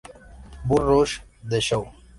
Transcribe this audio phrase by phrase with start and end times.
[0.65, 1.93] Bum Rush The Show!